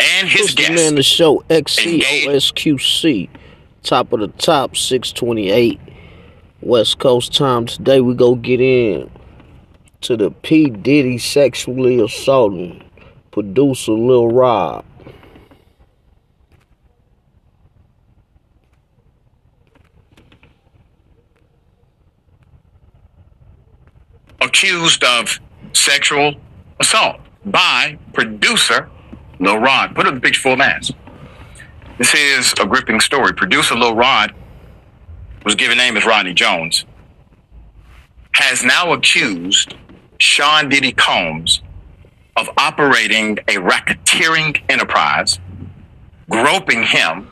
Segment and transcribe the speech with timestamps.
[0.00, 0.72] and his guest.
[0.72, 3.28] man the show XCOSQC.
[3.82, 5.80] Top of the top, 628
[6.60, 7.66] West Coast time.
[7.66, 9.10] Today we go get in
[10.02, 10.68] to the P.
[10.70, 12.84] Diddy sexually assaulting
[13.30, 14.84] producer Lil Rob.
[24.40, 25.38] accused of
[25.72, 26.34] sexual
[26.80, 28.88] assault by producer
[29.40, 29.94] Lil Rod.
[29.94, 30.92] Put up the picture full mass.
[31.98, 33.32] This is a gripping story.
[33.32, 34.34] Producer Lil Rod
[35.44, 36.84] was given name as Rodney Jones.
[38.34, 39.74] Has now accused
[40.18, 41.62] Sean Diddy Combs
[42.36, 45.40] of operating a racketeering enterprise,
[46.30, 47.28] groping him,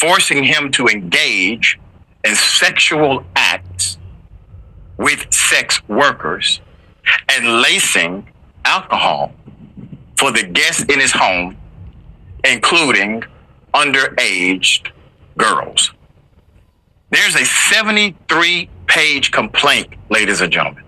[0.00, 1.78] forcing him to engage
[2.24, 3.98] in sexual acts
[4.98, 6.60] with sex workers
[7.30, 8.28] and lacing
[8.64, 9.32] alcohol
[10.18, 11.56] for the guests in his home,
[12.44, 13.24] including
[13.74, 14.90] underage
[15.36, 15.92] girls.
[17.10, 20.84] There's a 73 page complaint, ladies and gentlemen.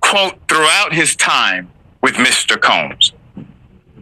[0.00, 1.70] Quote, throughout his time
[2.02, 2.60] with Mr.
[2.60, 3.12] Combs,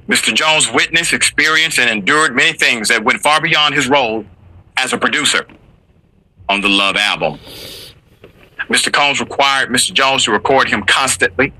[0.08, 0.34] Mr.
[0.34, 4.24] Jones witnessed, experienced, and endured many things that went far beyond his role
[4.76, 5.46] as a producer
[6.48, 7.38] on the Love album.
[8.68, 8.92] Mr.
[8.92, 9.92] Combs required Mr.
[9.92, 11.52] Jones to record him constantly.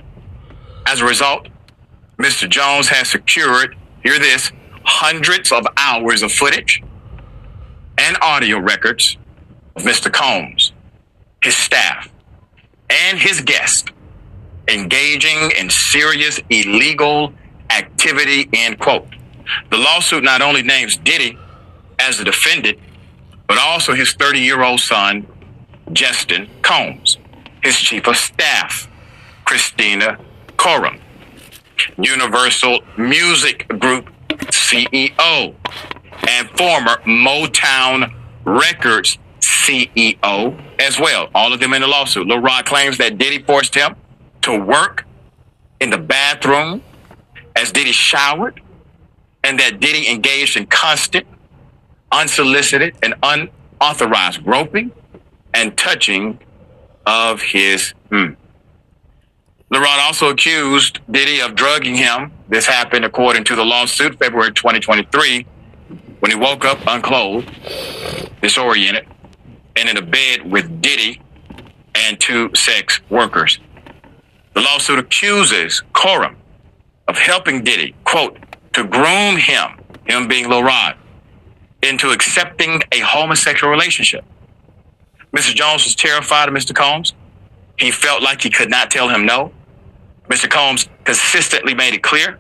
[0.93, 1.49] As a result,
[2.19, 2.47] Mr.
[2.47, 4.53] Jones has secured, hear this,
[4.85, 6.83] hundreds of hours of footage
[7.97, 9.17] and audio records
[9.75, 10.13] of Mr.
[10.13, 10.75] Combs,
[11.43, 12.11] his staff,
[12.91, 13.89] and his guest
[14.69, 17.33] engaging in serious illegal
[17.71, 19.09] activity, end quote.
[19.71, 21.39] The lawsuit not only names Diddy
[22.01, 22.79] as the defendant,
[23.49, 25.27] but also his 30 year old son,
[25.95, 27.17] Justin Combs,
[27.63, 28.91] his chief of staff,
[29.47, 30.19] Kristina
[30.63, 31.01] Khorram,
[31.99, 35.57] Universal Music Group CEO,
[36.29, 41.31] and former Motown Records CEO as well.
[41.35, 42.29] All of them in the lawsuit.
[42.29, 43.97] Lil Rod claims that Diddy forced him
[44.43, 45.05] to work
[45.81, 46.81] in the bathroom
[47.57, 48.61] as Diddy showered,
[49.43, 51.27] and that Diddy engaged in constant,
[52.13, 54.93] unsolicited, and unauthorized groping
[55.53, 56.39] and touching
[57.05, 57.95] of his.
[58.11, 58.35] Hmm.
[59.73, 62.31] Lil Rod also accused Diddy of drugging him.
[62.47, 65.47] This happened according to the lawsuit, February 2023,
[66.21, 67.51] when he woke up unclothed,
[68.43, 69.07] disoriented,
[69.77, 71.23] and in a bed with Diddy
[71.95, 73.61] and two sex workers.
[74.53, 76.37] The lawsuit accuses Khorram
[77.09, 78.39] of helping Diddy, quote,
[78.75, 79.71] to groom him,
[80.05, 80.69] him being Lil
[81.83, 84.23] into accepting a homosexual relationship.
[85.35, 85.55] Mr.
[85.55, 86.75] Jones was terrified of Mr.
[86.75, 87.15] Combs.
[87.79, 89.51] He felt like he could not tell him no.
[90.33, 90.49] Mr.
[90.49, 92.39] Combs consistently made it clear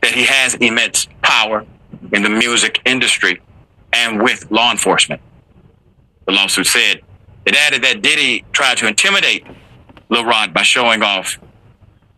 [0.00, 1.66] that he has immense power
[2.14, 3.42] in the music industry
[3.92, 5.20] and with law enforcement.
[6.24, 7.02] The lawsuit said
[7.44, 9.44] it added that Diddy tried to intimidate
[10.08, 11.38] Lil Rod by showing off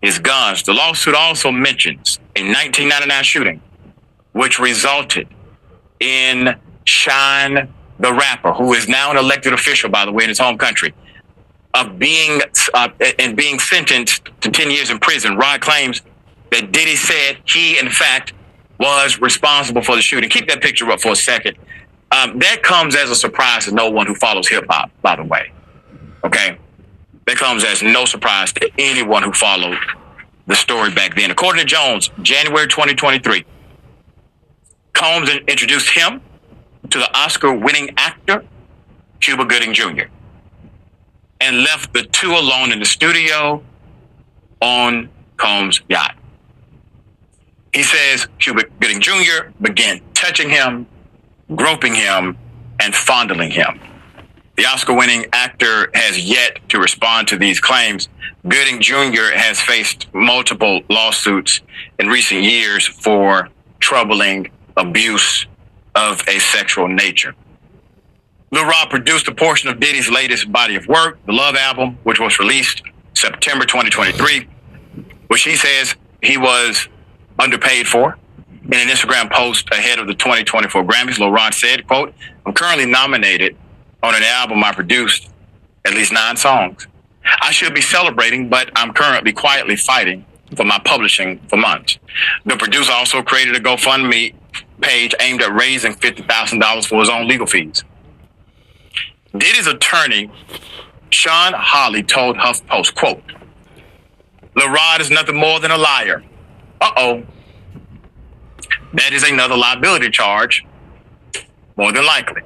[0.01, 0.63] his guns.
[0.63, 3.61] The lawsuit also mentions a 1999 shooting,
[4.31, 5.27] which resulted
[5.99, 6.55] in
[6.85, 10.57] Shyne the rapper, who is now an elected official, by the way, in his home
[10.57, 10.95] country,
[11.77, 12.41] of being
[12.75, 12.89] uh,
[13.19, 15.37] and being sentenced to 10 years in prison.
[15.37, 16.03] Rod claims
[16.51, 18.33] that Diddy said he, in fact,
[18.81, 20.31] was responsible for the shooting.
[20.31, 21.57] Keep that picture up for a second.
[22.13, 25.25] Um, that comes as a surprise to no one who follows hip hop, by the
[25.25, 25.53] way.
[26.25, 26.59] Okay?
[27.27, 29.77] That comes as no surprise to anyone who followed
[30.47, 31.31] the story back then.
[31.31, 33.45] According to Jones, January 2023,
[34.93, 36.23] Combs introduced him
[36.89, 38.45] to the Oscar winning actor,
[39.21, 40.05] Cuba Gooding Jr.,
[41.41, 43.63] and left the two alone in the studio
[44.61, 46.17] on Combs' yacht.
[47.75, 49.51] He says Cuba Gooding Jr.
[49.61, 50.87] began touching him,
[51.55, 52.39] groping him,
[52.81, 53.81] and fondling him.
[54.57, 58.09] The Oscar winning actor has yet to respond to these claims.
[58.49, 59.35] Gooding Jr.
[59.35, 61.61] has faced multiple lawsuits
[61.99, 63.51] in recent years for
[63.81, 65.47] troubling abuse
[65.95, 67.35] of a sexual nature.
[68.53, 72.21] Lil Rod produced a portion of Diddy's latest body of work, the Love album, which
[72.21, 72.83] was released
[73.15, 74.49] September 2023,
[75.29, 76.89] which he says he was
[77.39, 78.17] underpaid for.
[78.67, 82.15] In an Instagram post ahead of the 2024 Grammys, Rod said, quote,
[82.45, 83.57] I'm currently nominated
[84.03, 85.29] on an album I produced
[85.85, 86.87] at least nine songs.
[87.25, 90.25] I should be celebrating, but I'm currently quietly fighting
[90.57, 91.99] for my publishing for months.
[92.45, 94.35] The producer also created a GoFundMe
[94.81, 97.85] page aimed at raising $50,000 for his own legal fees.
[99.39, 100.31] Diddy's attorney,
[101.11, 103.23] Shawn Holley, told HuffPost, quote,
[104.55, 106.23] Lil Rod is nothing more than a liar.
[106.81, 107.25] Uh-oh.
[108.95, 110.65] that is another liability charge,
[111.77, 112.43] more than likely.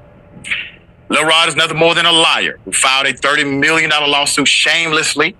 [1.09, 5.37] Lil Rod is nothing more than a liar who filed a $30 million lawsuit shamelessly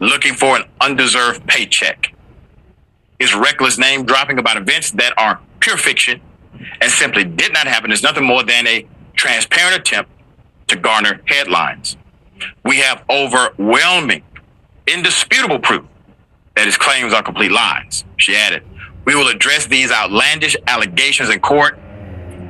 [0.00, 2.14] looking for an undeserved paycheck.
[3.18, 6.20] His reckless name dropping about events that are pure fiction
[6.80, 10.10] and simply did not happen is nothing more than a transparent attempt
[10.68, 11.96] to garner headlines.
[12.64, 14.22] We have overwhelming,
[14.86, 15.84] indisputable proof
[16.54, 18.04] that his claims are complete lies.
[18.16, 18.62] She added,
[19.04, 21.78] We will address these outlandish allegations in court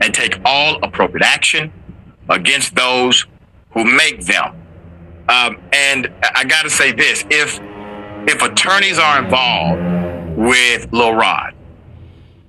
[0.01, 1.73] and take all appropriate action
[2.29, 3.27] against those
[3.73, 4.55] who make them.
[5.29, 7.61] Um, and I got to say this: if
[8.27, 11.55] if attorneys are involved with Lil Rod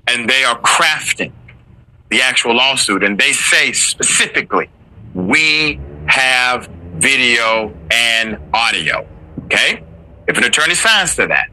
[0.07, 1.31] and they are crafting
[2.10, 4.69] the actual lawsuit, and they say specifically,
[5.27, 9.07] we have video and audio.
[9.45, 9.83] Okay,
[10.27, 11.48] if an attorney signs to that,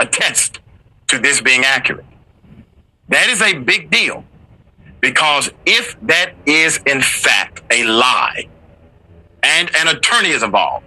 [0.00, 0.60] attest
[1.08, 2.06] to this being accurate,
[3.08, 4.24] that is a big deal
[5.00, 8.48] because if that is in fact a lie
[9.42, 10.86] and an attorney is involved,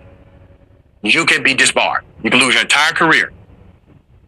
[1.03, 2.03] you can be disbarred.
[2.23, 3.31] You can lose your entire career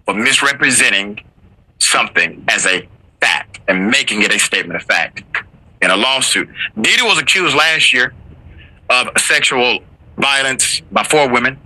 [0.06, 1.20] for misrepresenting
[1.80, 2.88] something as a
[3.20, 5.24] fact and making it a statement of fact
[5.82, 6.50] in a lawsuit.
[6.80, 8.14] Diddy was accused last year
[8.90, 9.80] of sexual
[10.18, 11.60] violence by four women,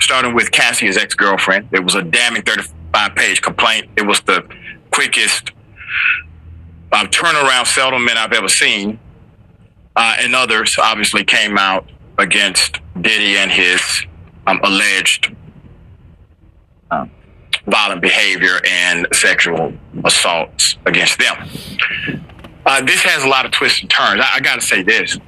[0.00, 1.68] starting with Cassie, his ex girlfriend.
[1.72, 3.88] It was a damning 35 page complaint.
[3.96, 4.46] It was the
[4.90, 5.52] quickest
[6.92, 8.98] um, turnaround settlement I've ever seen.
[9.94, 13.80] Uh, and others obviously came out against Diddy and his
[14.46, 15.34] um, alleged
[16.90, 17.10] um,
[17.66, 19.72] violent behavior and sexual
[20.04, 21.48] assaults against them.
[22.66, 24.20] Uh, this has a lot of twists and turns.
[24.20, 25.18] I, I got to say this.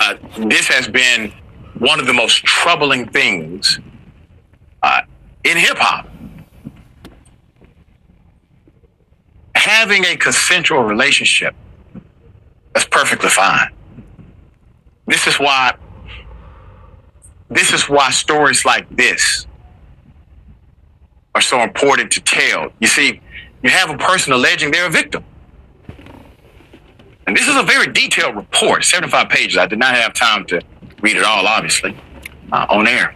[0.00, 1.32] Uh, this has been
[1.78, 3.78] one of the most troubling things
[4.82, 5.02] uh,
[5.44, 6.08] in hip hop.
[9.62, 11.54] having a consensual relationship,
[12.72, 13.70] that's perfectly fine.
[15.06, 15.74] This is why
[17.48, 19.46] this is why stories like this
[21.34, 22.72] are so important to tell.
[22.80, 23.20] You see,
[23.62, 25.24] you have a person alleging they're a victim.
[27.32, 29.56] And this is a very detailed report, 75 pages.
[29.56, 30.60] I did not have time to
[31.00, 31.96] read it all, obviously,
[32.52, 33.14] uh, on air.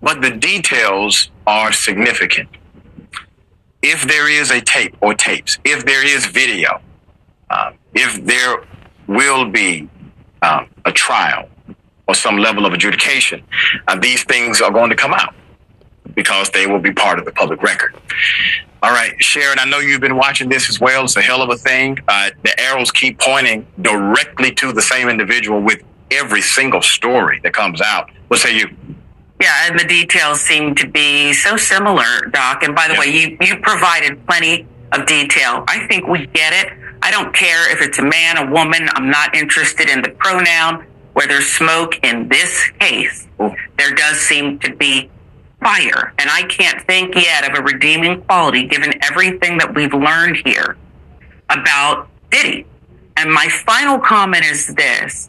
[0.00, 2.48] But the details are significant
[3.82, 6.80] if there is a tape or tapes, if there is video,
[7.50, 8.64] um, if there
[9.06, 9.86] will be
[10.40, 11.50] um, a trial
[12.08, 13.42] or some level of adjudication,
[13.88, 15.34] uh, these things are going to come out
[16.22, 17.94] because they will be part of the public record.
[18.82, 21.04] All right, Sharon, I know you've been watching this as well.
[21.04, 21.98] It's a hell of a thing.
[22.06, 27.54] Uh, the arrows keep pointing directly to the same individual with every single story that
[27.54, 28.10] comes out.
[28.28, 28.68] What say you?
[29.40, 32.64] Yeah, and the details seem to be so similar, Doc.
[32.64, 35.64] And by the way, you, you provided plenty of detail.
[35.68, 36.70] I think we get it.
[37.00, 38.88] I don't care if it's a man, a woman.
[38.92, 40.84] I'm not interested in the pronoun.
[41.14, 43.26] Where there's smoke in this case,
[43.78, 45.10] there does seem to be
[45.60, 46.12] fire.
[46.18, 50.76] And I can't think yet of a redeeming quality given everything that we've learned here
[51.48, 52.66] about Diddy.
[53.16, 55.28] And my final comment is this.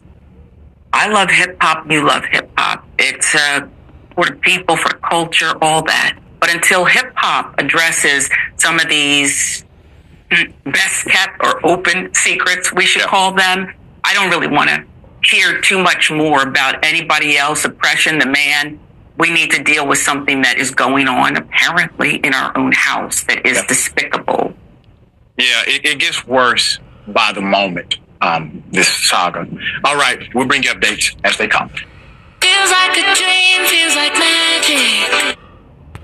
[0.92, 1.90] I love hip hop.
[1.90, 2.86] You love hip hop.
[2.98, 3.68] It's a
[4.14, 6.18] for people, for culture, all that.
[6.40, 9.64] But until hip hop addresses some of these
[10.64, 13.72] best kept or open secrets, we should call them,
[14.04, 14.84] I don't really want to
[15.24, 18.80] hear too much more about anybody else, oppression, the man.
[19.18, 23.22] We need to deal with something that is going on apparently in our own house
[23.24, 23.66] that is yeah.
[23.66, 24.54] despicable.
[25.38, 26.78] Yeah, it, it, gets worse
[27.08, 29.46] by the moment, um, this saga.
[29.84, 31.68] All right, we'll bring you updates as they come.
[31.68, 35.38] Feels like a dream, feels like magic.